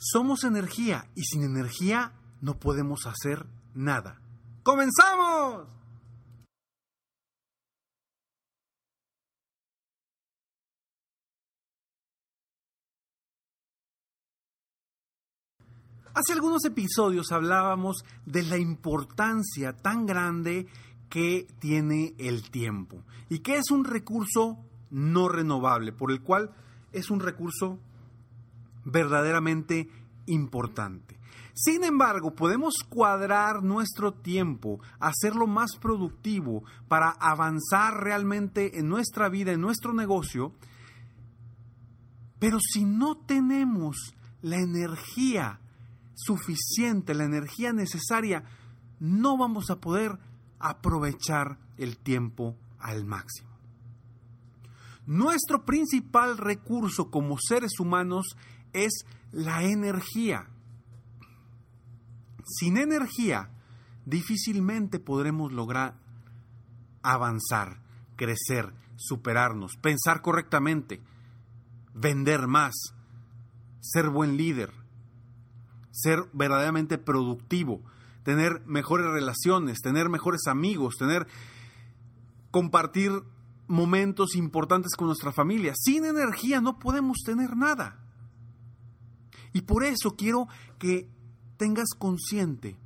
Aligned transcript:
Somos 0.00 0.44
energía 0.44 1.10
y 1.16 1.24
sin 1.24 1.42
energía 1.42 2.12
no 2.40 2.60
podemos 2.60 3.00
hacer 3.06 3.46
nada. 3.74 4.20
¡Comenzamos! 4.62 5.66
Hace 16.14 16.32
algunos 16.32 16.64
episodios 16.64 17.32
hablábamos 17.32 18.04
de 18.24 18.44
la 18.44 18.56
importancia 18.56 19.76
tan 19.76 20.06
grande 20.06 20.68
que 21.10 21.48
tiene 21.58 22.14
el 22.18 22.50
tiempo 22.50 23.02
y 23.28 23.40
que 23.40 23.56
es 23.56 23.72
un 23.72 23.84
recurso 23.84 24.64
no 24.90 25.28
renovable, 25.28 25.92
por 25.92 26.12
el 26.12 26.22
cual 26.22 26.54
es 26.92 27.10
un 27.10 27.18
recurso 27.18 27.80
verdaderamente 28.90 29.88
importante. 30.26 31.18
Sin 31.54 31.82
embargo, 31.82 32.34
podemos 32.34 32.74
cuadrar 32.88 33.64
nuestro 33.64 34.12
tiempo, 34.14 34.80
hacerlo 35.00 35.48
más 35.48 35.76
productivo 35.76 36.62
para 36.86 37.10
avanzar 37.10 37.94
realmente 38.02 38.78
en 38.78 38.88
nuestra 38.88 39.28
vida, 39.28 39.52
en 39.52 39.60
nuestro 39.60 39.92
negocio, 39.92 40.52
pero 42.38 42.58
si 42.60 42.84
no 42.84 43.16
tenemos 43.16 44.14
la 44.40 44.58
energía 44.58 45.60
suficiente, 46.14 47.14
la 47.14 47.24
energía 47.24 47.72
necesaria, 47.72 48.44
no 49.00 49.36
vamos 49.36 49.70
a 49.70 49.80
poder 49.80 50.18
aprovechar 50.60 51.58
el 51.76 51.98
tiempo 51.98 52.56
al 52.78 53.04
máximo. 53.04 53.48
Nuestro 55.06 55.64
principal 55.64 56.36
recurso 56.36 57.10
como 57.10 57.36
seres 57.38 57.80
humanos 57.80 58.36
es 58.72 59.04
la 59.32 59.62
energía. 59.62 60.48
Sin 62.44 62.78
energía, 62.78 63.50
difícilmente 64.06 64.98
podremos 64.98 65.52
lograr 65.52 65.98
avanzar, 67.02 67.80
crecer, 68.16 68.72
superarnos, 68.96 69.76
pensar 69.76 70.22
correctamente, 70.22 71.00
vender 71.94 72.48
más, 72.48 72.74
ser 73.80 74.10
buen 74.10 74.36
líder, 74.36 74.72
ser 75.90 76.28
verdaderamente 76.32 76.98
productivo, 76.98 77.82
tener 78.22 78.62
mejores 78.66 79.06
relaciones, 79.06 79.80
tener 79.80 80.08
mejores 80.08 80.46
amigos, 80.46 80.96
tener 80.98 81.26
compartir 82.50 83.10
momentos 83.66 84.34
importantes 84.34 84.94
con 84.96 85.06
nuestra 85.06 85.32
familia. 85.32 85.74
Sin 85.76 86.04
energía 86.04 86.60
no 86.60 86.78
podemos 86.78 87.18
tener 87.24 87.56
nada. 87.56 87.98
Y 89.52 89.62
por 89.62 89.84
eso 89.84 90.16
quiero 90.16 90.48
que 90.78 91.08
tengas 91.56 91.88
consciente 91.98 92.76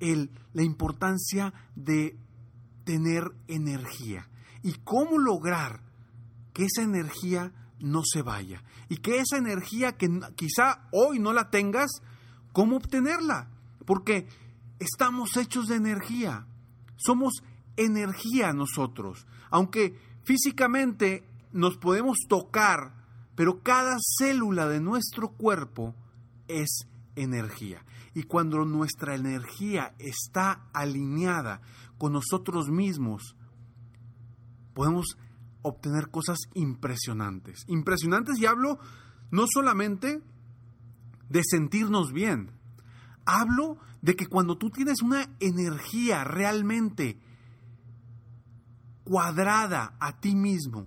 el, 0.00 0.30
la 0.52 0.62
importancia 0.62 1.52
de 1.74 2.16
tener 2.84 3.32
energía 3.48 4.28
y 4.62 4.72
cómo 4.84 5.18
lograr 5.18 5.82
que 6.52 6.64
esa 6.64 6.82
energía 6.82 7.52
no 7.80 8.02
se 8.04 8.22
vaya 8.22 8.62
y 8.88 8.96
que 8.96 9.18
esa 9.18 9.36
energía 9.36 9.96
que 9.96 10.08
quizá 10.34 10.88
hoy 10.92 11.18
no 11.18 11.32
la 11.32 11.50
tengas, 11.50 11.90
cómo 12.52 12.76
obtenerla. 12.76 13.50
Porque 13.84 14.26
estamos 14.78 15.36
hechos 15.36 15.66
de 15.66 15.76
energía, 15.76 16.46
somos 16.96 17.42
energía 17.76 18.52
nosotros, 18.52 19.26
aunque 19.50 19.98
físicamente 20.24 21.24
nos 21.52 21.76
podemos 21.76 22.18
tocar, 22.28 22.94
pero 23.34 23.62
cada 23.62 23.96
célula 24.18 24.68
de 24.68 24.80
nuestro 24.80 25.30
cuerpo 25.30 25.94
es 26.48 26.88
energía. 27.16 27.84
Y 28.14 28.24
cuando 28.24 28.64
nuestra 28.64 29.14
energía 29.14 29.94
está 29.98 30.68
alineada 30.72 31.60
con 31.98 32.12
nosotros 32.12 32.68
mismos, 32.68 33.36
podemos 34.74 35.16
obtener 35.62 36.10
cosas 36.10 36.38
impresionantes. 36.54 37.64
Impresionantes 37.68 38.38
y 38.38 38.46
hablo 38.46 38.78
no 39.30 39.44
solamente 39.48 40.22
de 41.28 41.42
sentirnos 41.44 42.12
bien, 42.12 42.52
hablo 43.24 43.78
de 44.00 44.16
que 44.16 44.26
cuando 44.26 44.56
tú 44.56 44.70
tienes 44.70 45.02
una 45.02 45.28
energía 45.40 46.24
realmente 46.24 47.20
cuadrada 49.04 49.96
a 50.00 50.20
ti 50.20 50.34
mismo, 50.34 50.86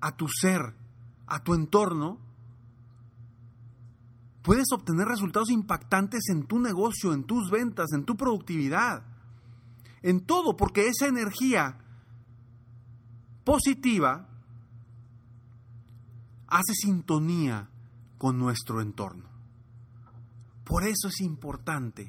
a 0.00 0.16
tu 0.16 0.26
ser, 0.28 0.74
a 1.26 1.42
tu 1.42 1.54
entorno, 1.54 2.20
puedes 4.46 4.70
obtener 4.70 5.08
resultados 5.08 5.50
impactantes 5.50 6.28
en 6.28 6.46
tu 6.46 6.60
negocio, 6.60 7.12
en 7.12 7.24
tus 7.24 7.50
ventas, 7.50 7.92
en 7.92 8.04
tu 8.04 8.16
productividad, 8.16 9.02
en 10.02 10.20
todo, 10.20 10.56
porque 10.56 10.86
esa 10.86 11.08
energía 11.08 11.80
positiva 13.42 14.28
hace 16.46 16.74
sintonía 16.74 17.68
con 18.18 18.38
nuestro 18.38 18.80
entorno. 18.80 19.28
Por 20.62 20.84
eso 20.84 21.08
es 21.08 21.20
importante 21.22 22.06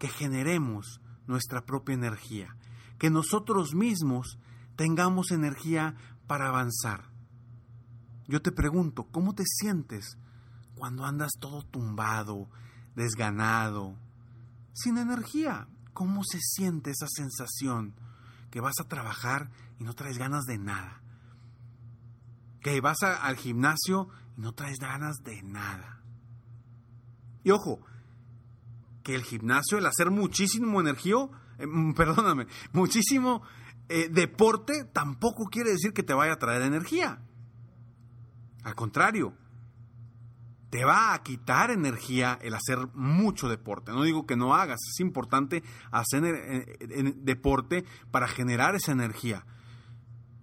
que 0.00 0.08
generemos 0.08 1.00
nuestra 1.28 1.64
propia 1.64 1.94
energía, 1.94 2.56
que 2.98 3.08
nosotros 3.08 3.72
mismos 3.72 4.40
tengamos 4.74 5.30
energía 5.30 5.94
para 6.26 6.48
avanzar. 6.48 7.04
Yo 8.26 8.42
te 8.42 8.50
pregunto, 8.50 9.04
¿cómo 9.12 9.36
te 9.36 9.44
sientes 9.46 10.18
cuando 10.84 11.06
andas 11.06 11.32
todo 11.40 11.62
tumbado, 11.62 12.46
desganado, 12.94 13.96
sin 14.74 14.98
energía. 14.98 15.66
¿Cómo 15.94 16.22
se 16.24 16.40
siente 16.42 16.90
esa 16.90 17.06
sensación? 17.08 17.94
Que 18.50 18.60
vas 18.60 18.74
a 18.78 18.86
trabajar 18.86 19.50
y 19.78 19.84
no 19.84 19.94
traes 19.94 20.18
ganas 20.18 20.44
de 20.44 20.58
nada. 20.58 21.00
Que 22.60 22.82
vas 22.82 23.02
al 23.02 23.36
gimnasio 23.38 24.10
y 24.36 24.42
no 24.42 24.52
traes 24.52 24.78
ganas 24.78 25.22
de 25.24 25.42
nada. 25.42 26.02
Y 27.44 27.50
ojo, 27.50 27.80
que 29.02 29.14
el 29.14 29.22
gimnasio, 29.22 29.78
el 29.78 29.86
hacer 29.86 30.10
muchísimo 30.10 30.82
energía, 30.82 31.16
eh, 31.56 31.66
mm, 31.66 31.94
perdóname, 31.94 32.46
muchísimo 32.74 33.40
eh, 33.88 34.10
deporte, 34.10 34.84
tampoco 34.92 35.46
quiere 35.46 35.70
decir 35.70 35.94
que 35.94 36.02
te 36.02 36.12
vaya 36.12 36.34
a 36.34 36.38
traer 36.38 36.60
energía. 36.60 37.22
Al 38.64 38.74
contrario, 38.74 39.34
te 40.74 40.84
va 40.84 41.14
a 41.14 41.22
quitar 41.22 41.70
energía 41.70 42.36
el 42.42 42.52
hacer 42.52 42.88
mucho 42.94 43.48
deporte. 43.48 43.92
No 43.92 44.02
digo 44.02 44.26
que 44.26 44.34
no 44.34 44.56
hagas, 44.56 44.80
es 44.92 44.98
importante 44.98 45.62
hacer 45.92 46.24
eh, 46.24 47.14
deporte 47.14 47.84
para 48.10 48.26
generar 48.26 48.74
esa 48.74 48.90
energía. 48.90 49.46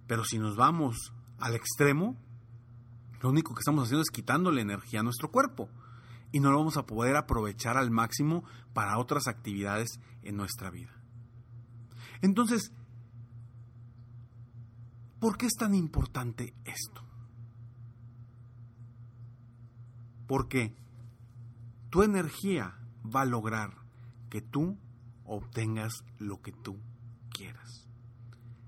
Pero 0.06 0.24
si 0.24 0.38
nos 0.38 0.56
vamos 0.56 1.12
al 1.38 1.54
extremo, 1.54 2.16
lo 3.20 3.28
único 3.28 3.54
que 3.54 3.58
estamos 3.58 3.84
haciendo 3.84 4.00
es 4.00 4.08
quitándole 4.08 4.62
energía 4.62 5.00
a 5.00 5.02
nuestro 5.02 5.30
cuerpo 5.30 5.68
y 6.32 6.40
no 6.40 6.50
lo 6.50 6.56
vamos 6.56 6.78
a 6.78 6.86
poder 6.86 7.16
aprovechar 7.16 7.76
al 7.76 7.90
máximo 7.90 8.42
para 8.72 8.96
otras 8.96 9.28
actividades 9.28 10.00
en 10.22 10.38
nuestra 10.38 10.70
vida. 10.70 10.98
Entonces, 12.22 12.72
¿por 15.20 15.36
qué 15.36 15.44
es 15.44 15.56
tan 15.58 15.74
importante 15.74 16.54
esto? 16.64 17.11
Porque 20.32 20.74
tu 21.90 22.02
energía 22.02 22.78
va 23.04 23.20
a 23.20 23.26
lograr 23.26 23.76
que 24.30 24.40
tú 24.40 24.78
obtengas 25.26 25.92
lo 26.18 26.40
que 26.40 26.52
tú 26.52 26.78
quieras. 27.34 27.86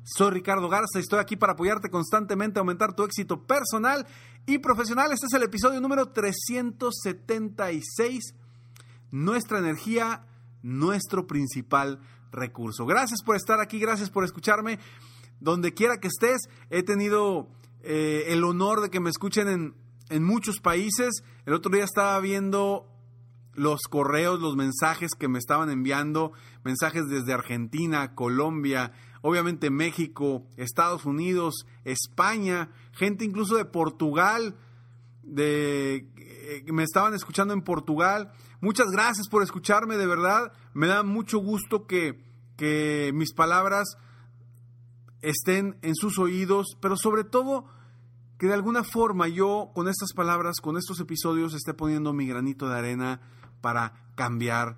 Soy 0.03 0.33
Ricardo 0.33 0.69
Garza 0.69 0.99
y 0.99 1.01
estoy 1.01 1.21
aquí 1.21 1.37
para 1.37 1.55
apoyarte 1.55 1.89
constantemente 1.89 2.59
a 2.59 2.61
aumentar 2.61 2.95
tu 2.95 3.03
éxito 3.03 3.47
personal 3.47 4.07
y 4.45 4.59
profesional. 4.59 5.11
Este 5.11 5.25
es 5.25 5.33
el 5.33 5.43
episodio 5.43 5.81
número 5.81 6.11
376. 6.11 8.35
Nuestra 9.11 9.59
energía, 9.59 10.27
nuestro 10.61 11.27
principal 11.27 11.99
recurso. 12.31 12.85
Gracias 12.85 13.23
por 13.25 13.37
estar 13.37 13.61
aquí, 13.61 13.79
gracias 13.79 14.11
por 14.11 14.25
escucharme. 14.25 14.79
Donde 15.41 15.73
quiera 15.73 15.97
que 15.97 16.09
estés, 16.09 16.43
he 16.69 16.83
tenido 16.83 17.49
eh, 17.81 18.35
el 18.35 18.45
honor 18.45 18.83
de 18.83 18.91
que 18.91 19.01
me 19.01 19.09
escuchen 19.09 19.49
en, 19.49 19.83
en 20.09 20.25
muchos 20.25 20.61
países. 20.61 21.23
El 21.47 21.55
otro 21.55 21.71
día 21.71 21.85
estaba 21.85 22.19
viendo 22.21 22.87
los 23.55 23.83
correos, 23.83 24.41
los 24.41 24.57
mensajes 24.57 25.13
que 25.19 25.29
me 25.29 25.39
estaban 25.39 25.71
enviando, 25.71 26.33
mensajes 26.65 27.07
desde 27.09 27.33
Argentina, 27.33 28.15
Colombia, 28.15 28.93
obviamente 29.23 29.71
México, 29.71 30.47
Estados 30.57 31.05
Unidos, 31.05 31.67
España, 31.85 32.71
gente 32.93 33.25
incluso 33.25 33.57
de 33.57 33.65
Portugal, 33.65 34.57
de 35.23 36.09
eh, 36.17 36.65
me 36.73 36.83
estaban 36.83 37.15
escuchando 37.15 37.55
en 37.55 37.63
Portugal. 37.63 38.33
Muchas 38.61 38.91
gracias 38.91 39.29
por 39.29 39.43
escucharme, 39.43 39.97
de 39.97 40.07
verdad. 40.07 40.53
Me 40.75 40.87
da 40.87 41.03
mucho 41.03 41.39
gusto 41.39 41.87
que, 41.87 42.23
que 42.57 43.13
mis 43.15 43.33
palabras 43.33 43.97
estén 45.23 45.79
en 45.83 45.95
sus 45.95 46.19
oídos, 46.19 46.77
pero 46.81 46.97
sobre 46.97 47.25
todo 47.25 47.67
que 48.45 48.49
de 48.49 48.55
alguna 48.57 48.85
forma 48.85 49.27
yo 49.27 49.71
con 49.75 49.89
estas 49.89 50.13
palabras, 50.13 50.57
con 50.61 50.77
estos 50.77 51.01
episodios, 51.01 51.55
esté 51.55 51.73
poniendo 51.73 52.13
mi 52.13 52.27
granito 52.27 52.69
de 52.69 52.77
arena 52.77 53.23
para 53.63 53.95
cambiar, 54.17 54.77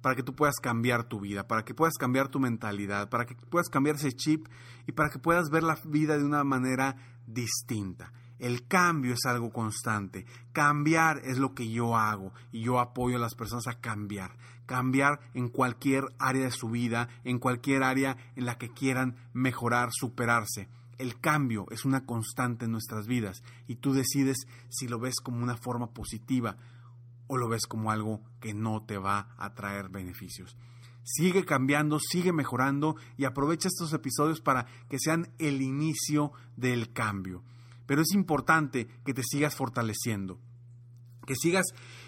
para 0.00 0.16
que 0.16 0.24
tú 0.24 0.34
puedas 0.34 0.56
cambiar 0.56 1.04
tu 1.04 1.20
vida, 1.20 1.46
para 1.46 1.64
que 1.64 1.74
puedas 1.74 1.94
cambiar 1.94 2.26
tu 2.26 2.40
mentalidad, 2.40 3.08
para 3.10 3.24
que 3.24 3.36
puedas 3.36 3.68
cambiar 3.68 3.94
ese 3.94 4.10
chip 4.10 4.48
y 4.88 4.90
para 4.90 5.10
que 5.10 5.20
puedas 5.20 5.48
ver 5.48 5.62
la 5.62 5.78
vida 5.84 6.18
de 6.18 6.24
una 6.24 6.42
manera 6.42 6.96
distinta. 7.24 8.12
El 8.40 8.66
cambio 8.66 9.14
es 9.14 9.24
algo 9.26 9.52
constante. 9.52 10.26
Cambiar 10.52 11.18
es 11.18 11.38
lo 11.38 11.54
que 11.54 11.70
yo 11.70 11.96
hago 11.96 12.32
y 12.50 12.62
yo 12.62 12.80
apoyo 12.80 13.14
a 13.14 13.20
las 13.20 13.36
personas 13.36 13.68
a 13.68 13.78
cambiar. 13.80 14.36
Cambiar 14.66 15.20
en 15.34 15.50
cualquier 15.50 16.06
área 16.18 16.46
de 16.46 16.50
su 16.50 16.68
vida, 16.68 17.08
en 17.22 17.38
cualquier 17.38 17.84
área 17.84 18.16
en 18.34 18.44
la 18.44 18.58
que 18.58 18.70
quieran 18.70 19.14
mejorar, 19.32 19.90
superarse. 19.92 20.68
El 20.98 21.20
cambio 21.20 21.66
es 21.70 21.84
una 21.84 22.04
constante 22.06 22.64
en 22.64 22.72
nuestras 22.72 23.06
vidas 23.06 23.42
y 23.66 23.76
tú 23.76 23.92
decides 23.92 24.46
si 24.68 24.88
lo 24.88 24.98
ves 24.98 25.16
como 25.22 25.42
una 25.42 25.56
forma 25.56 25.92
positiva 25.92 26.56
o 27.26 27.36
lo 27.36 27.48
ves 27.48 27.66
como 27.66 27.90
algo 27.90 28.20
que 28.40 28.54
no 28.54 28.82
te 28.82 28.98
va 28.98 29.34
a 29.38 29.54
traer 29.54 29.88
beneficios. 29.88 30.56
Sigue 31.02 31.44
cambiando, 31.44 31.98
sigue 32.00 32.32
mejorando 32.32 32.96
y 33.16 33.24
aprovecha 33.24 33.68
estos 33.68 33.92
episodios 33.92 34.40
para 34.40 34.66
que 34.88 34.98
sean 34.98 35.32
el 35.38 35.60
inicio 35.60 36.32
del 36.56 36.92
cambio. 36.92 37.42
Pero 37.86 38.02
es 38.02 38.12
importante 38.12 38.88
que 39.04 39.12
te 39.12 39.22
sigas 39.22 39.54
fortaleciendo, 39.54 40.40
que 41.26 41.36
sigas 41.36 41.66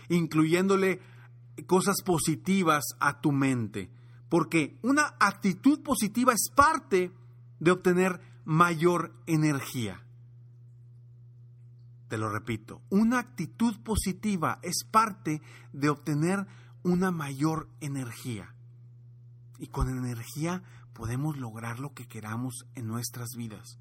incluyéndole 0.09 1.01
cosas 1.67 1.97
positivas 2.03 2.85
a 2.99 3.21
tu 3.21 3.33
mente, 3.33 3.91
porque 4.29 4.79
una 4.83 5.15
actitud 5.21 5.83
positiva 5.83 6.33
es 6.33 6.51
parte 6.55 7.13
de 7.61 7.71
obtener 7.71 8.21
mayor 8.47 9.13
energía. 9.27 10.01
Te 12.09 12.17
lo 12.17 12.31
repito, 12.31 12.81
una 12.89 13.19
actitud 13.19 13.83
positiva 13.83 14.61
es 14.63 14.85
parte 14.89 15.43
de 15.73 15.89
obtener 15.89 16.47
una 16.85 17.11
mayor 17.11 17.69
energía. 17.81 18.55
Y 19.59 19.67
con 19.67 19.89
energía 19.89 20.63
podemos 20.93 21.37
lograr 21.37 21.81
lo 21.81 21.93
que 21.93 22.07
queramos 22.07 22.65
en 22.77 22.87
nuestras 22.87 23.31
vidas. 23.37 23.81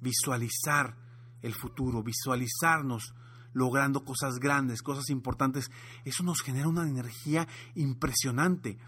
Visualizar 0.00 0.96
el 1.42 1.54
futuro, 1.54 2.02
visualizarnos 2.02 3.14
logrando 3.52 4.04
cosas 4.04 4.40
grandes, 4.40 4.82
cosas 4.82 5.10
importantes, 5.10 5.70
eso 6.04 6.24
nos 6.24 6.42
genera 6.42 6.66
una 6.66 6.82
energía 6.82 7.46
impresionante. 7.76 8.78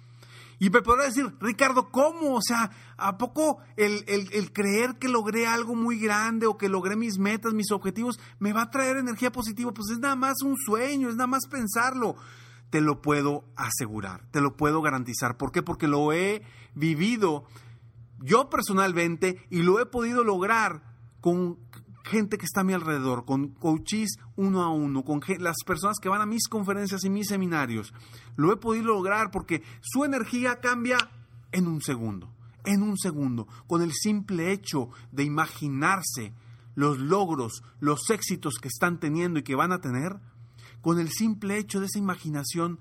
Y 0.61 0.71
me 0.71 0.83
podrá 0.83 1.05
decir, 1.05 1.37
Ricardo, 1.41 1.91
¿cómo? 1.91 2.35
O 2.35 2.43
sea, 2.43 2.71
¿a 2.97 3.17
poco 3.17 3.59
el, 3.77 4.05
el, 4.09 4.53
creer 4.53 4.97
que 4.99 5.09
logré 5.09 5.47
algo 5.47 5.77
muy 5.77 6.01
grande 6.01 6.47
o 6.47 6.59
que 6.59 6.69
logré 6.69 6.97
mis 6.97 7.19
metas, 7.19 7.55
mis 7.55 7.71
objetivos, 7.71 8.19
me 8.41 8.53
va 8.53 8.63
a 8.63 8.71
traer 8.71 8.97
energía 8.97 9.31
positiva? 9.31 9.73
Pues 9.73 9.91
es 9.91 10.01
nada 10.01 10.17
más 10.17 10.43
un 10.43 10.57
sueño, 10.57 11.09
es 11.09 11.15
nada 11.15 11.29
más 11.29 11.47
pensarlo. 11.49 12.17
Te 12.71 12.81
lo 12.81 13.01
puedo 13.01 13.45
asegurar, 13.57 14.27
te 14.33 14.41
lo 14.41 14.57
puedo 14.57 14.83
garantizar. 14.83 15.37
¿Por 15.37 15.53
qué? 15.53 15.63
Porque 15.63 15.87
lo 15.87 16.13
he 16.13 16.43
vivido 16.75 17.45
yo 18.21 18.51
personalmente 18.51 19.47
y 19.51 19.63
lo 19.63 19.81
he 19.81 19.87
podido 19.87 20.25
lograr 20.25 20.83
con 21.21 21.59
gente 22.09 22.39
que 22.39 22.47
está 22.47 22.63
a 22.63 22.65
mi 22.65 22.73
alrededor, 22.73 23.25
con 23.25 23.49
coaches 23.49 24.19
uno 24.37 24.63
a 24.63 24.71
uno, 24.71 25.05
con 25.05 25.21
las 25.39 25.57
personas 25.65 25.99
que 26.01 26.09
van 26.09 26.23
a 26.23 26.27
mis 26.27 26.49
conferencias 26.49 27.05
y 27.05 27.11
mis 27.11 27.29
seminarios. 27.29 27.93
Lo 28.37 28.53
he 28.53 28.57
podido 28.57 28.87
lograr 28.87 29.31
porque 29.31 29.63
su 29.81 30.05
energía 30.05 30.61
cambia 30.61 30.99
en 31.53 31.67
un 31.67 31.81
segundo, 31.81 32.33
en 32.65 32.83
un 32.83 32.99
segundo, 32.99 33.47
con 33.67 33.83
el 33.83 33.93
simple 33.93 34.53
hecho 34.53 34.91
de 35.13 35.25
imaginarse 35.25 36.33
los 36.75 36.99
logros, 36.99 37.63
los 37.81 38.09
éxitos 38.11 38.55
que 38.61 38.69
están 38.69 39.01
teniendo 39.01 39.41
y 39.41 39.43
que 39.43 39.55
van 39.55 39.73
a 39.73 39.81
tener, 39.81 40.21
con 40.81 40.99
el 40.99 41.11
simple 41.11 41.59
hecho 41.59 41.81
de 41.81 41.87
esa 41.87 41.99
imaginación, 41.99 42.79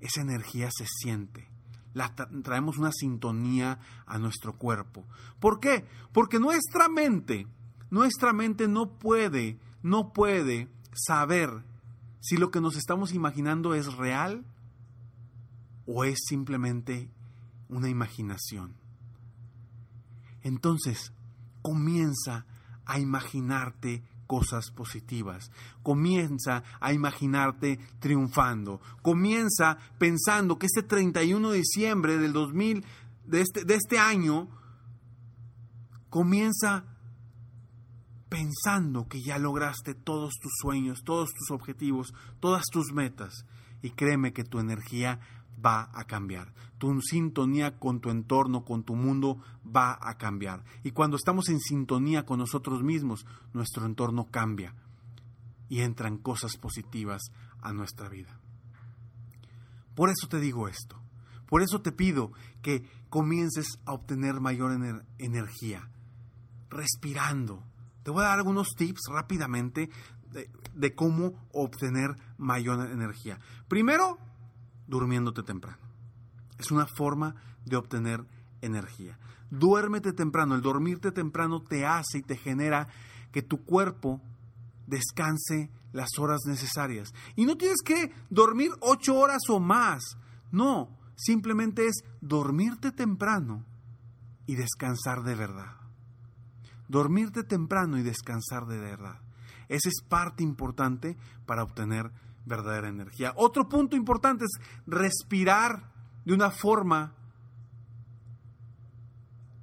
esa 0.00 0.22
energía 0.22 0.70
se 0.70 0.86
siente. 0.86 1.48
La 1.94 2.14
traemos 2.14 2.78
una 2.78 2.90
sintonía 2.90 3.78
a 4.06 4.18
nuestro 4.18 4.56
cuerpo. 4.56 5.04
¿Por 5.38 5.60
qué? 5.60 5.86
Porque 6.12 6.38
nuestra 6.38 6.88
mente 6.88 7.46
nuestra 7.92 8.32
mente 8.32 8.68
no 8.68 8.98
puede, 8.98 9.58
no 9.82 10.14
puede 10.14 10.66
saber 10.94 11.62
si 12.20 12.38
lo 12.38 12.50
que 12.50 12.62
nos 12.62 12.74
estamos 12.74 13.12
imaginando 13.12 13.74
es 13.74 13.92
real 13.96 14.46
o 15.84 16.02
es 16.04 16.18
simplemente 16.26 17.10
una 17.68 17.90
imaginación. 17.90 18.72
Entonces, 20.40 21.12
comienza 21.60 22.46
a 22.86 22.98
imaginarte 22.98 24.02
cosas 24.26 24.70
positivas. 24.70 25.50
Comienza 25.82 26.64
a 26.80 26.94
imaginarte 26.94 27.78
triunfando. 27.98 28.80
Comienza 29.02 29.76
pensando 29.98 30.58
que 30.58 30.64
este 30.64 30.82
31 30.82 31.50
de 31.50 31.58
diciembre 31.58 32.16
del 32.16 32.32
2000, 32.32 32.86
de 33.26 33.42
este, 33.42 33.66
de 33.66 33.74
este 33.74 33.98
año, 33.98 34.48
comienza 36.08 36.86
pensando 38.32 39.08
que 39.08 39.20
ya 39.20 39.38
lograste 39.38 39.94
todos 39.94 40.32
tus 40.40 40.52
sueños, 40.58 41.02
todos 41.04 41.34
tus 41.34 41.50
objetivos, 41.50 42.14
todas 42.40 42.64
tus 42.72 42.92
metas. 42.92 43.44
Y 43.82 43.90
créeme 43.90 44.32
que 44.32 44.42
tu 44.42 44.58
energía 44.58 45.20
va 45.64 45.90
a 45.92 46.04
cambiar. 46.04 46.54
Tu 46.78 46.98
sintonía 47.02 47.78
con 47.78 48.00
tu 48.00 48.08
entorno, 48.08 48.64
con 48.64 48.84
tu 48.84 48.94
mundo, 48.94 49.36
va 49.64 49.98
a 50.00 50.16
cambiar. 50.16 50.64
Y 50.82 50.92
cuando 50.92 51.16
estamos 51.16 51.50
en 51.50 51.60
sintonía 51.60 52.24
con 52.24 52.38
nosotros 52.38 52.82
mismos, 52.82 53.26
nuestro 53.52 53.84
entorno 53.84 54.30
cambia 54.30 54.74
y 55.68 55.80
entran 55.80 56.16
cosas 56.16 56.56
positivas 56.56 57.20
a 57.60 57.74
nuestra 57.74 58.08
vida. 58.08 58.40
Por 59.94 60.08
eso 60.08 60.26
te 60.26 60.40
digo 60.40 60.68
esto. 60.68 60.98
Por 61.46 61.60
eso 61.60 61.82
te 61.82 61.92
pido 61.92 62.32
que 62.62 62.88
comiences 63.10 63.66
a 63.84 63.92
obtener 63.92 64.40
mayor 64.40 64.72
energía, 65.18 65.90
respirando, 66.70 67.62
te 68.02 68.10
voy 68.10 68.24
a 68.24 68.28
dar 68.28 68.38
algunos 68.38 68.68
tips 68.76 69.02
rápidamente 69.10 69.90
de, 70.74 70.94
cómo 70.94 71.34
obtener 71.52 72.16
mayor 72.38 72.90
energía. 72.90 73.38
Primero, 73.68 74.18
durmiéndote 74.86 75.42
temprano. 75.42 75.78
Es 76.58 76.70
una 76.70 76.86
forma 76.86 77.34
de 77.64 77.76
obtener 77.76 78.24
energía. 78.60 79.18
Duérmete 79.50 80.12
temprano. 80.12 80.54
El 80.54 80.62
dormirte 80.62 81.12
temprano 81.12 81.62
te 81.62 81.84
hace 81.84 82.18
y 82.18 82.22
te 82.22 82.36
genera 82.36 82.88
que 83.30 83.42
tu 83.42 83.64
cuerpo 83.64 84.20
descanse 84.86 85.70
las 85.92 86.18
horas 86.18 86.40
necesarias. 86.46 87.12
Y 87.36 87.44
no 87.44 87.56
tienes 87.56 87.82
que 87.84 88.12
dormir 88.30 88.70
ocho 88.80 89.16
horas 89.16 89.42
o 89.50 89.60
más. 89.60 90.16
No, 90.50 90.98
simplemente 91.14 91.86
es 91.86 92.02
dormirte 92.20 92.90
temprano 92.90 93.64
y 94.46 94.54
descansar 94.54 95.22
de 95.22 95.34
verdad 95.34 95.81
dormirte 96.88 97.44
temprano 97.44 97.98
y 97.98 98.02
descansar 98.02 98.66
de 98.66 98.78
verdad. 98.78 99.20
Esa 99.68 99.88
es 99.88 100.02
parte 100.06 100.42
importante 100.42 101.16
para 101.46 101.62
obtener 101.62 102.10
verdadera 102.44 102.88
energía. 102.88 103.32
Otro 103.36 103.68
punto 103.68 103.96
importante 103.96 104.44
es 104.44 104.60
respirar 104.86 105.92
de 106.24 106.34
una 106.34 106.50
forma 106.50 107.14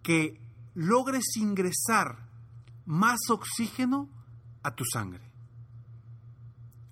que 0.02 0.42
logres 0.74 1.36
ingresar 1.38 2.28
más 2.86 3.20
oxígeno 3.30 4.10
a 4.64 4.76
tu 4.76 4.84
sangre. 4.86 5.30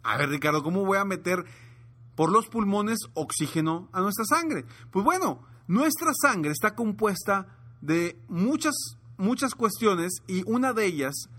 A 0.04 0.18
ver, 0.18 0.30
Ricardo, 0.30 0.64
¿cómo 0.64 0.86
voy 0.86 0.98
a 0.98 1.06
meter 1.06 1.44
por 2.16 2.32
los 2.32 2.48
pulmones 2.48 3.00
oxígeno 3.14 3.90
a 3.92 4.02
nuestra 4.02 4.26
sangre? 4.26 4.66
Pues 4.92 5.04
bueno, 5.04 5.42
nuestra 5.68 6.12
sangre 6.14 6.52
está 6.52 6.76
compuesta 6.76 7.48
de 7.82 8.22
muchas, 8.28 8.74
muchas 9.18 9.56
cuestiones 9.56 10.22
y 10.28 10.44
una 10.46 10.74
de 10.74 10.86
ellas, 10.86 11.30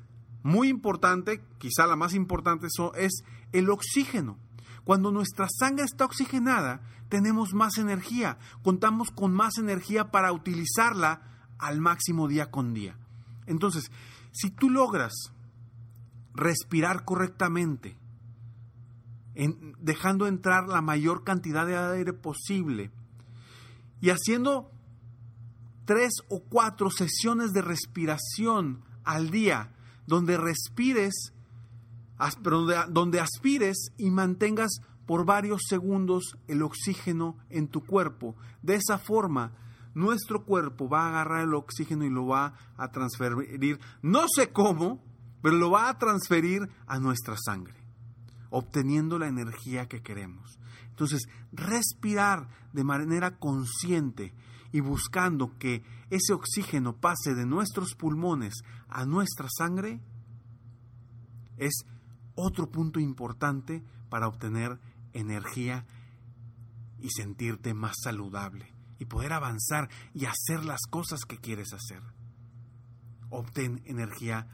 muy 0.42 0.68
importante, 0.68 1.42
quizá 1.58 1.86
la 1.86 1.96
más 1.96 2.14
importante, 2.14 2.68
es 2.96 3.24
el 3.52 3.70
oxígeno. 3.70 4.38
Cuando 4.84 5.10
nuestra 5.10 5.48
sangre 5.48 5.84
está 5.84 6.04
oxigenada, 6.04 6.80
tenemos 7.08 7.54
más 7.54 7.78
energía, 7.78 8.38
contamos 8.62 9.10
con 9.10 9.32
más 9.32 9.58
energía 9.58 10.10
para 10.10 10.32
utilizarla 10.32 11.22
al 11.58 11.80
máximo 11.80 12.28
día 12.28 12.50
con 12.50 12.74
día. 12.74 12.96
Entonces, 13.46 13.90
si 14.32 14.50
tú 14.50 14.70
logras 14.70 15.12
respirar 16.34 17.04
correctamente, 17.04 17.96
dejando 19.80 20.26
entrar 20.26 20.68
la 20.68 20.82
mayor 20.82 21.24
cantidad 21.24 21.66
de 21.66 21.76
aire 21.76 22.12
posible 22.12 22.90
y 24.00 24.10
haciendo 24.10 24.70
tres 25.88 26.12
o 26.28 26.40
cuatro 26.40 26.90
sesiones 26.90 27.52
de 27.52 27.62
respiración 27.62 28.84
al 29.04 29.30
día, 29.30 29.72
donde 30.06 30.36
respires 30.36 31.32
donde 32.90 33.20
aspires 33.20 33.92
y 33.96 34.10
mantengas 34.10 34.80
por 35.06 35.24
varios 35.24 35.62
segundos 35.66 36.36
el 36.46 36.62
oxígeno 36.62 37.38
en 37.48 37.68
tu 37.68 37.86
cuerpo. 37.86 38.36
De 38.60 38.74
esa 38.74 38.98
forma, 38.98 39.52
nuestro 39.94 40.44
cuerpo 40.44 40.90
va 40.90 41.04
a 41.04 41.08
agarrar 41.08 41.44
el 41.44 41.54
oxígeno 41.54 42.04
y 42.04 42.10
lo 42.10 42.26
va 42.26 42.52
a 42.76 42.90
transferir, 42.90 43.80
no 44.02 44.26
sé 44.28 44.52
cómo, 44.52 45.02
pero 45.40 45.56
lo 45.56 45.70
va 45.70 45.88
a 45.88 45.96
transferir 45.96 46.68
a 46.86 46.98
nuestra 46.98 47.36
sangre, 47.42 47.80
obteniendo 48.50 49.18
la 49.18 49.28
energía 49.28 49.88
que 49.88 50.02
queremos. 50.02 50.58
Entonces, 50.90 51.30
respirar 51.50 52.48
de 52.74 52.84
manera 52.84 53.38
consciente 53.38 54.34
y 54.72 54.80
buscando 54.80 55.56
que 55.58 55.82
ese 56.10 56.32
oxígeno 56.32 56.96
pase 56.96 57.34
de 57.34 57.46
nuestros 57.46 57.94
pulmones 57.94 58.54
a 58.88 59.04
nuestra 59.04 59.48
sangre 59.56 60.00
es 61.56 61.84
otro 62.34 62.70
punto 62.70 63.00
importante 63.00 63.82
para 64.08 64.28
obtener 64.28 64.78
energía 65.12 65.86
y 67.00 67.10
sentirte 67.10 67.74
más 67.74 67.94
saludable 68.02 68.72
y 68.98 69.04
poder 69.06 69.32
avanzar 69.32 69.88
y 70.14 70.26
hacer 70.26 70.64
las 70.64 70.82
cosas 70.88 71.20
que 71.26 71.38
quieres 71.38 71.72
hacer. 71.72 72.02
Obtén 73.30 73.82
energía 73.84 74.48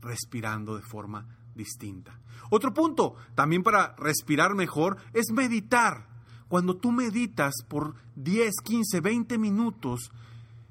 respirando 0.00 0.76
de 0.76 0.82
forma 0.82 1.26
distinta. 1.54 2.20
Otro 2.50 2.72
punto, 2.72 3.16
también 3.34 3.62
para 3.62 3.94
respirar 3.96 4.54
mejor, 4.54 4.96
es 5.12 5.30
meditar. 5.32 6.08
Cuando 6.50 6.76
tú 6.76 6.90
meditas 6.90 7.54
por 7.68 7.94
10, 8.16 8.52
15, 8.64 9.00
20 9.00 9.38
minutos, 9.38 10.10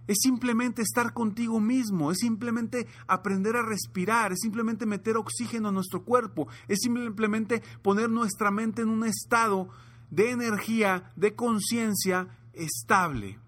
es 0.08 0.18
simplemente 0.22 0.82
estar 0.82 1.14
contigo 1.14 1.62
mismo, 1.62 2.12
es 2.12 2.18
simplemente 2.18 2.86
aprender 3.08 3.56
a 3.56 3.66
respirar, 3.66 4.34
es 4.34 4.40
simplemente 4.42 4.86
meter 4.86 5.16
oxígeno 5.16 5.70
a 5.70 5.72
nuestro 5.72 6.04
cuerpo, 6.04 6.50
es 6.68 6.80
simplemente 6.82 7.64
poner 7.82 8.10
nuestra 8.10 8.52
mente 8.52 8.82
en 8.82 8.90
un 8.90 9.06
estado 9.06 9.70
de 10.12 10.32
energía, 10.32 11.14
de 11.16 11.34
conciencia 11.34 12.28
estable. 12.52 13.40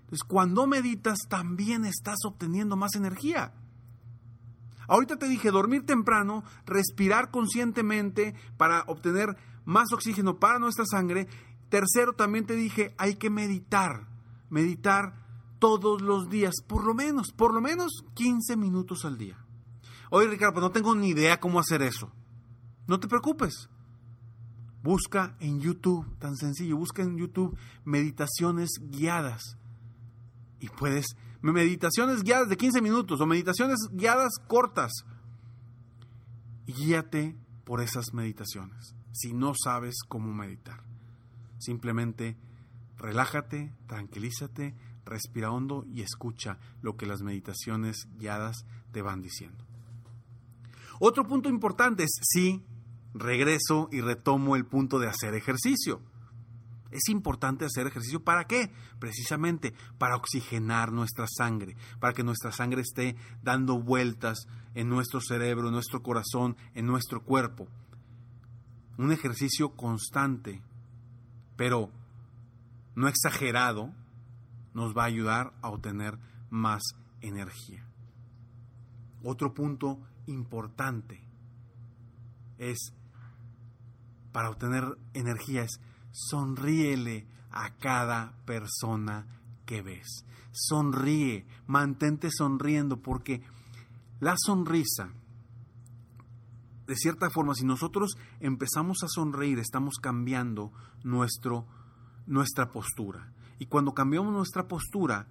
Entonces, 0.00 0.24
cuando 0.26 0.66
meditas, 0.66 1.20
también 1.28 1.84
estás 1.84 2.18
obteniendo 2.24 2.74
más 2.74 2.96
energía. 2.96 3.52
Ahorita 4.88 5.18
te 5.18 5.28
dije 5.28 5.52
dormir 5.52 5.86
temprano, 5.86 6.42
respirar 6.66 7.30
conscientemente 7.30 8.34
para 8.56 8.82
obtener 8.88 9.36
más 9.64 9.92
oxígeno 9.92 10.40
para 10.40 10.58
nuestra 10.58 10.84
sangre. 10.84 11.28
Tercero, 11.68 12.12
también 12.14 12.46
te 12.46 12.54
dije, 12.54 12.94
hay 12.98 13.16
que 13.16 13.30
meditar. 13.30 14.08
Meditar 14.50 15.26
todos 15.58 16.02
los 16.02 16.28
días, 16.28 16.54
por 16.66 16.84
lo 16.84 16.94
menos, 16.94 17.32
por 17.32 17.52
lo 17.52 17.60
menos 17.60 18.04
15 18.14 18.56
minutos 18.56 19.04
al 19.04 19.18
día. 19.18 19.38
Oye, 20.10 20.28
Ricardo, 20.28 20.54
pues 20.54 20.62
no 20.62 20.70
tengo 20.70 20.94
ni 20.94 21.08
idea 21.08 21.40
cómo 21.40 21.58
hacer 21.58 21.82
eso. 21.82 22.12
No 22.86 23.00
te 23.00 23.08
preocupes. 23.08 23.68
Busca 24.82 25.36
en 25.40 25.60
YouTube, 25.60 26.06
tan 26.18 26.36
sencillo, 26.36 26.76
busca 26.76 27.02
en 27.02 27.16
YouTube 27.16 27.58
meditaciones 27.84 28.70
guiadas. 28.80 29.56
Y 30.60 30.68
puedes, 30.68 31.06
meditaciones 31.42 32.22
guiadas 32.22 32.48
de 32.48 32.56
15 32.56 32.80
minutos 32.80 33.20
o 33.20 33.26
meditaciones 33.26 33.78
guiadas 33.90 34.34
cortas. 34.46 34.92
Guíate 36.66 37.36
por 37.64 37.80
esas 37.80 38.14
meditaciones, 38.14 38.94
si 39.12 39.32
no 39.32 39.54
sabes 39.60 39.96
cómo 40.06 40.32
meditar. 40.32 40.84
Simplemente 41.58 42.36
relájate, 42.98 43.72
tranquilízate, 43.86 44.74
respira 45.04 45.50
hondo 45.50 45.84
y 45.86 46.02
escucha 46.02 46.58
lo 46.82 46.96
que 46.96 47.06
las 47.06 47.22
meditaciones 47.22 48.08
guiadas 48.18 48.64
te 48.92 49.02
van 49.02 49.22
diciendo. 49.22 49.64
Otro 50.98 51.26
punto 51.26 51.48
importante 51.48 52.04
es, 52.04 52.10
sí, 52.22 52.62
regreso 53.14 53.88
y 53.92 54.00
retomo 54.00 54.56
el 54.56 54.64
punto 54.64 54.98
de 54.98 55.08
hacer 55.08 55.34
ejercicio. 55.34 56.00
Es 56.90 57.08
importante 57.08 57.64
hacer 57.64 57.86
ejercicio 57.86 58.22
para 58.22 58.46
qué? 58.46 58.72
Precisamente 58.98 59.74
para 59.98 60.16
oxigenar 60.16 60.92
nuestra 60.92 61.26
sangre, 61.28 61.76
para 62.00 62.14
que 62.14 62.22
nuestra 62.22 62.52
sangre 62.52 62.80
esté 62.80 63.16
dando 63.42 63.80
vueltas 63.80 64.46
en 64.74 64.88
nuestro 64.88 65.20
cerebro, 65.20 65.68
en 65.68 65.74
nuestro 65.74 66.02
corazón, 66.02 66.56
en 66.74 66.86
nuestro 66.86 67.22
cuerpo. 67.22 67.68
Un 68.96 69.12
ejercicio 69.12 69.70
constante, 69.70 70.62
pero 71.56 71.90
no 72.94 73.08
exagerado, 73.08 73.92
nos 74.74 74.96
va 74.96 75.04
a 75.04 75.06
ayudar 75.06 75.52
a 75.62 75.70
obtener 75.70 76.18
más 76.50 76.82
energía. 77.20 77.84
Otro 79.22 79.54
punto 79.54 79.98
importante 80.26 81.22
es, 82.58 82.92
para 84.32 84.50
obtener 84.50 84.84
energía, 85.14 85.62
es 85.62 85.80
sonríele 86.12 87.26
a 87.50 87.74
cada 87.76 88.32
persona 88.44 89.26
que 89.64 89.82
ves. 89.82 90.24
Sonríe, 90.52 91.46
mantente 91.66 92.28
sonriendo, 92.30 93.00
porque 93.02 93.42
la 94.20 94.34
sonrisa, 94.38 95.10
de 96.86 96.96
cierta 96.96 97.30
forma, 97.30 97.54
si 97.54 97.64
nosotros 97.64 98.16
empezamos 98.40 99.02
a 99.02 99.08
sonreír, 99.08 99.58
estamos 99.58 99.96
cambiando 100.00 100.72
nuestro, 101.02 101.66
nuestra 102.26 102.70
postura. 102.70 103.32
Y 103.58 103.66
cuando 103.66 103.94
cambiamos 103.94 104.32
nuestra 104.32 104.68
postura, 104.68 105.26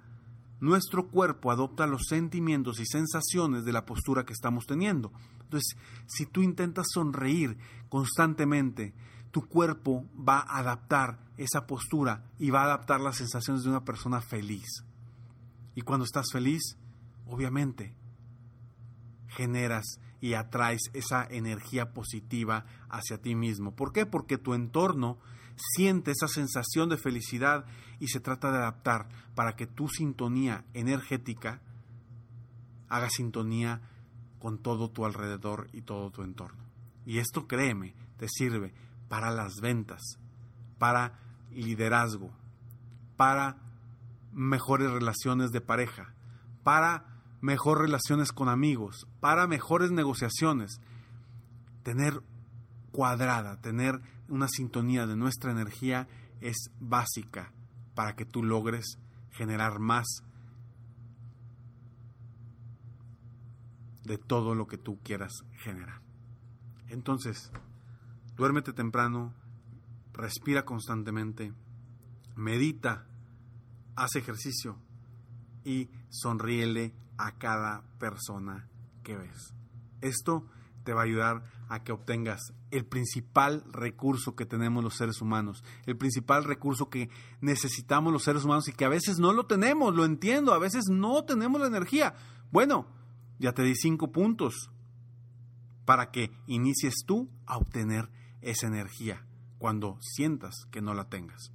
nuestro 0.60 1.08
cuerpo 1.08 1.52
adopta 1.52 1.88
los 1.88 2.08
sentimientos 2.08 2.80
y 2.80 2.86
sensaciones 2.86 3.66
de 3.66 3.74
la 3.74 3.86
postura 3.86 4.26
que 4.26 4.34
estamos 4.34 4.66
teniendo. 4.66 5.12
Entonces, 5.42 5.78
si 6.08 6.26
tú 6.26 6.42
intentas 6.42 6.88
sonreír 6.92 7.58
constantemente, 7.90 8.94
tu 9.32 9.48
cuerpo 9.48 10.06
va 10.18 10.40
a 10.40 10.60
adaptar 10.60 11.20
esa 11.38 11.68
postura 11.68 12.24
y 12.40 12.50
va 12.50 12.62
a 12.62 12.66
adaptar 12.66 13.02
las 13.02 13.18
sensaciones 13.18 13.64
de 13.64 13.70
una 13.70 13.84
persona 13.84 14.22
feliz. 14.22 14.84
Y 15.76 15.82
cuando 15.82 16.06
estás 16.06 16.28
feliz, 16.32 16.78
obviamente, 17.28 17.94
generas 19.28 20.00
y 20.22 20.34
atraes 20.34 20.82
esa 20.94 21.26
energía 21.30 21.94
positiva 21.94 22.66
hacia 22.90 23.22
ti 23.22 23.36
mismo. 23.36 23.76
¿Por 23.76 23.92
qué? 23.92 24.06
Porque 24.06 24.38
tu 24.38 24.54
entorno 24.54 25.20
siente 25.56 26.12
esa 26.12 26.28
sensación 26.28 26.90
de 26.90 26.98
felicidad 26.98 27.66
y 28.00 28.08
se 28.08 28.20
trata 28.20 28.52
de 28.52 28.58
adaptar 28.58 29.08
para 29.36 29.56
que 29.56 29.68
tu 29.68 29.88
sintonía 29.88 30.66
energética 30.74 31.62
haga 32.90 33.10
sintonía 33.10 33.82
con 34.40 34.60
todo 34.60 34.90
tu 34.90 35.06
alrededor 35.06 35.70
y 35.74 35.82
todo 35.82 36.12
tu 36.12 36.24
entorno. 36.24 36.64
Y 37.06 37.20
esto, 37.20 37.48
créeme, 37.48 37.94
te 38.18 38.28
sirve 38.28 38.74
para 39.08 39.32
las 39.32 39.56
ventas, 39.62 40.02
para 40.78 41.20
liderazgo, 41.52 42.32
para 43.16 43.58
mejores 44.34 44.92
relaciones 44.92 45.52
de 45.52 45.62
pareja, 45.62 46.14
para 46.64 47.15
mejores 47.46 47.84
relaciones 47.84 48.32
con 48.32 48.50
amigos, 48.50 49.08
para 49.20 49.46
mejores 49.46 49.92
negociaciones. 49.92 50.82
Tener 51.84 52.24
cuadrada, 52.92 53.62
tener 53.62 54.02
una 54.28 54.48
sintonía 54.48 55.06
de 55.06 55.16
nuestra 55.16 55.52
energía 55.52 56.08
es 56.42 56.72
básica 56.80 57.54
para 57.94 58.16
que 58.16 58.26
tú 58.26 58.42
logres 58.42 58.98
generar 59.30 59.78
más 59.80 60.08
de 64.04 64.18
todo 64.18 64.56
lo 64.56 64.66
que 64.66 64.80
tú 64.80 65.00
quieras 65.04 65.32
generar. 65.60 66.02
Entonces, 66.88 67.52
duérmete 68.36 68.74
temprano, 68.74 69.36
respira 70.14 70.66
constantemente, 70.66 71.54
medita, 72.36 73.06
haz 73.96 74.16
ejercicio 74.16 74.80
y 75.64 75.90
sonríele 76.10 77.05
a 77.18 77.38
cada 77.38 77.84
persona 78.00 78.70
que 79.04 79.16
ves. 79.16 79.54
Esto 80.02 80.46
te 80.84 80.94
va 80.94 81.02
a 81.02 81.06
ayudar 81.06 81.44
a 81.68 81.84
que 81.84 81.92
obtengas 81.92 82.54
el 82.72 82.86
principal 82.86 83.64
recurso 83.72 84.36
que 84.36 84.46
tenemos 84.46 84.84
los 84.84 84.96
seres 84.96 85.22
humanos, 85.22 85.64
el 85.86 85.98
principal 85.98 86.44
recurso 86.44 86.90
que 86.90 87.10
necesitamos 87.42 88.14
los 88.14 88.24
seres 88.24 88.46
humanos 88.46 88.68
y 88.68 88.74
que 88.74 88.86
a 88.86 88.90
veces 88.90 89.18
no 89.18 89.34
lo 89.34 89.48
tenemos, 89.48 89.96
lo 89.96 90.06
entiendo, 90.06 90.54
a 90.54 90.60
veces 90.60 90.86
no 90.90 91.26
tenemos 91.26 91.60
la 91.60 91.68
energía. 91.68 92.14
Bueno, 92.52 92.88
ya 93.40 93.54
te 93.54 93.64
di 93.64 93.76
cinco 93.76 94.12
puntos 94.12 94.70
para 95.86 96.12
que 96.12 96.32
inicies 96.48 96.96
tú 97.06 97.30
a 97.46 97.58
obtener 97.58 98.10
esa 98.42 98.68
energía 98.68 99.26
cuando 99.58 99.98
sientas 100.02 100.54
que 100.72 100.82
no 100.82 100.94
la 100.94 101.10
tengas. 101.10 101.52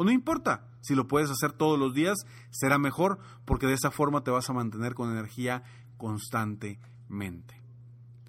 O 0.00 0.04
no 0.04 0.12
importa, 0.12 0.66
si 0.80 0.94
lo 0.94 1.06
puedes 1.06 1.28
hacer 1.28 1.52
todos 1.52 1.78
los 1.78 1.92
días, 1.92 2.16
será 2.48 2.78
mejor 2.78 3.18
porque 3.44 3.66
de 3.66 3.74
esa 3.74 3.90
forma 3.90 4.24
te 4.24 4.30
vas 4.30 4.48
a 4.48 4.54
mantener 4.54 4.94
con 4.94 5.10
energía 5.10 5.62
constantemente. 5.98 7.60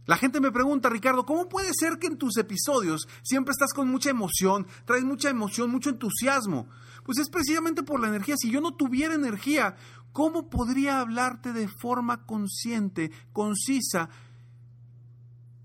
La 0.06 0.18
gente 0.18 0.42
me 0.42 0.52
pregunta, 0.52 0.90
Ricardo, 0.90 1.26
¿cómo 1.26 1.48
puede 1.48 1.72
ser 1.74 1.98
que 1.98 2.08
en 2.08 2.18
tus 2.18 2.36
episodios 2.36 3.08
siempre 3.24 3.54
estás 3.54 3.72
con 3.72 3.88
mucha 3.88 4.10
emoción, 4.10 4.68
traes 4.84 5.06
mucha 5.06 5.30
emoción, 5.30 5.72
mucho 5.72 5.90
entusiasmo? 5.92 6.68
Pues 7.06 7.20
es 7.20 7.30
precisamente 7.30 7.84
por 7.84 8.02
la 8.02 8.10
energía. 8.10 8.36
Si 8.38 8.52
yo 8.52 8.60
no 8.60 8.74
tuviera 8.74 9.14
energía, 9.14 9.78
¿cómo 10.12 10.50
podría 10.50 11.00
hablarte 11.00 11.54
de 11.54 11.70
forma 11.70 12.26
consciente, 12.26 13.12
concisa 13.32 14.10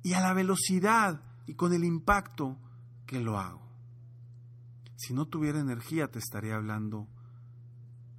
y 0.04 0.12
a 0.12 0.20
la 0.20 0.34
velocidad 0.34 1.20
y 1.48 1.54
con 1.54 1.72
el 1.72 1.82
impacto 1.82 2.56
que 3.06 3.18
lo 3.18 3.40
hago? 3.40 3.65
Si 4.96 5.14
no 5.14 5.26
tuviera 5.26 5.60
energía, 5.60 6.08
te 6.08 6.18
estaría 6.18 6.56
hablando 6.56 7.08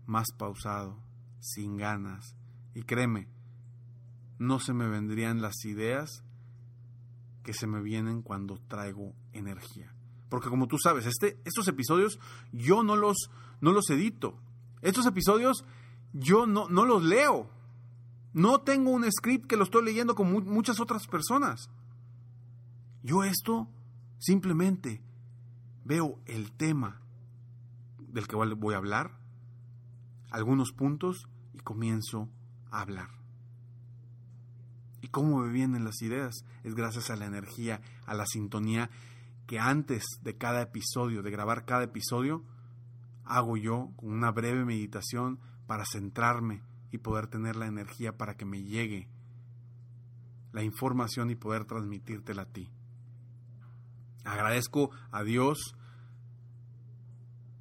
más 0.06 0.28
pausado, 0.38 1.04
sin 1.40 1.78
ganas. 1.78 2.36
Y 2.74 2.84
créeme, 2.84 3.28
no 4.40 4.60
se 4.60 4.74
me 4.74 4.88
vendrían 4.88 5.42
las 5.42 5.66
ideas 5.66 6.24
que 7.44 7.54
se 7.54 7.68
me 7.68 7.82
vienen 7.82 8.22
cuando 8.22 8.60
traigo 8.68 9.16
energía. 9.34 9.94
Porque 10.30 10.50
como 10.50 10.68
tú 10.68 10.78
sabes, 10.78 11.06
este, 11.06 11.40
estos 11.46 11.68
episodios 11.68 12.20
yo 12.52 12.84
no 12.84 12.96
los, 12.96 13.30
no 13.62 13.72
los 13.72 13.90
edito. 13.90 14.40
Estos 14.82 15.06
episodios 15.06 15.66
yo 16.14 16.46
no, 16.46 16.70
no 16.70 16.86
los 16.86 17.04
leo. 17.04 17.50
No 18.34 18.62
tengo 18.62 18.92
un 18.92 19.10
script 19.12 19.48
que 19.48 19.58
lo 19.58 19.64
estoy 19.64 19.84
leyendo 19.84 20.14
como 20.14 20.42
muchas 20.42 20.80
otras 20.80 21.08
personas. 21.08 21.70
Yo 23.02 23.24
esto 23.24 23.68
simplemente 24.20 25.02
veo 25.88 26.20
el 26.26 26.52
tema 26.52 27.02
del 27.98 28.28
que 28.28 28.36
voy 28.36 28.74
a 28.74 28.78
hablar, 28.78 29.18
algunos 30.32 30.74
puntos 30.74 31.28
y 31.54 31.60
comienzo 31.60 32.30
a 32.72 32.82
hablar. 32.82 33.10
¿Y 35.02 35.08
cómo 35.08 35.40
me 35.40 35.52
vienen 35.52 35.86
las 35.86 36.02
ideas? 36.02 36.44
Es 36.66 36.76
gracias 36.76 37.10
a 37.10 37.16
la 37.16 37.26
energía, 37.26 37.82
a 38.06 38.14
la 38.14 38.26
sintonía 38.26 38.90
que 39.46 39.60
antes 39.60 40.04
de 40.22 40.36
cada 40.36 40.62
episodio, 40.62 41.24
de 41.24 41.32
grabar 41.32 41.64
cada 41.64 41.84
episodio, 41.84 42.44
hago 43.24 43.56
yo 43.56 43.92
con 43.96 44.12
una 44.12 44.32
breve 44.32 44.66
meditación 44.66 45.40
para 45.68 45.86
centrarme 45.86 46.64
y 46.92 46.98
poder 46.98 47.28
tener 47.28 47.56
la 47.56 47.68
energía 47.68 48.18
para 48.18 48.36
que 48.36 48.46
me 48.46 48.64
llegue 48.64 49.08
la 50.52 50.64
información 50.64 51.30
y 51.30 51.36
poder 51.36 51.64
transmitírtela 51.64 52.42
a 52.42 52.52
ti. 52.52 52.70
Agradezco 54.28 54.92
a 55.12 55.24
Dios 55.24 55.74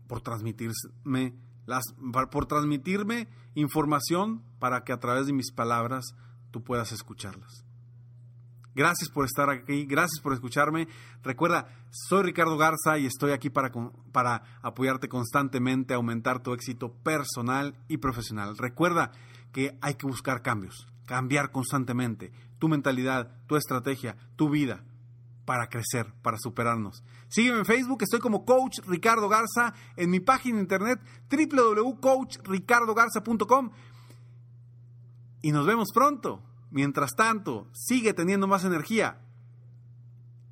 por 0.09 0.21
transmitirme 0.21 1.35
las, 1.65 1.85
por 2.31 2.47
transmitirme 2.47 3.29
información 3.55 4.43
para 4.59 4.85
que 4.85 4.93
a 4.93 5.01
través 5.01 5.27
de 5.27 5.33
mis 5.33 5.53
palabras 5.53 6.15
tú 6.51 6.63
puedas 6.63 6.93
escucharlas. 6.93 7.65
Gracias 8.75 9.09
por 9.09 9.25
estar 9.25 9.49
aquí, 9.49 9.87
gracias 9.87 10.21
por 10.21 10.35
escucharme. 10.35 10.87
Recuerda, 11.23 11.69
soy 11.91 12.25
Ricardo 12.25 12.59
Garza 12.59 12.99
y 12.99 13.07
estoy 13.07 13.31
aquí 13.31 13.49
para, 13.49 13.73
para 14.13 14.43
apoyarte 14.61 15.09
constantemente, 15.09 15.95
aumentar 15.95 16.43
tu 16.43 16.53
éxito 16.53 16.93
personal 16.93 17.75
y 17.89 17.97
profesional. 17.99 18.59
Recuerda 18.59 19.13
que 19.53 19.79
hay 19.81 19.95
que 19.95 20.07
buscar 20.07 20.43
cambios, 20.43 20.87
cambiar 21.07 21.53
constantemente 21.53 22.33
tu 22.59 22.69
mentalidad, 22.69 23.39
tu 23.47 23.57
estrategia, 23.57 24.17
tu 24.37 24.51
vida 24.51 24.85
para 25.47 25.71
crecer, 25.71 26.13
para 26.21 26.37
superarnos. 26.37 27.03
Sígueme 27.29 27.61
en 27.61 27.65
Facebook, 27.65 28.03
estoy 28.03 28.21
como 28.21 28.45
Coach 28.45 28.81
Ricardo 28.87 29.31
Garza, 29.31 29.73
en 29.97 30.11
mi 30.11 30.21
página 30.21 30.61
internet 30.61 31.01
www.coachricardogarza.com 31.31 33.71
y 35.41 35.53
nos 35.53 35.65
vemos 35.65 35.89
pronto. 35.95 36.43
Mientras 36.71 37.13
tanto, 37.17 37.69
sigue 37.73 38.13
teniendo 38.13 38.47
más 38.47 38.65
energía 38.65 39.23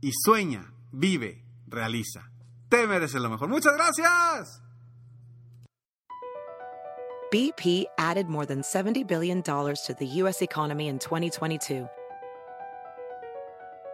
y 0.00 0.12
sueña, 0.12 0.72
vive, 0.92 1.44
realiza. 1.66 2.30
Te 2.68 2.86
mereces 2.86 3.20
lo 3.20 3.28
mejor. 3.28 3.48
Muchas 3.48 3.74
gracias. 3.74 4.62
BP 7.32 7.86
added 7.98 8.28
more 8.28 8.46
than 8.46 8.62
$70 8.62 9.08
billion 9.08 9.42
to 9.42 9.74
the 9.98 10.06
U.S. 10.22 10.40
economy 10.40 10.86
in 10.86 11.00
2022. 11.00 11.88